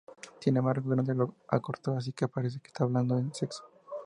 Sin 0.39 0.57
embargo, 0.57 0.89
Grande 0.89 1.13
lo 1.13 1.35
acortó, 1.47 1.95
así 1.95 2.11
que 2.11 2.27
parece 2.27 2.59
que 2.59 2.69
está 2.69 2.85
hablando 2.85 3.17
de 3.21 3.31
sexo. 3.35 3.69